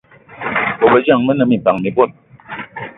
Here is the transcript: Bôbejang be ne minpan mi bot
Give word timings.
Bôbejang 0.79 1.21
be 1.27 1.33
ne 1.33 1.43
minpan 1.47 1.75
mi 1.81 1.89
bot 1.95 2.11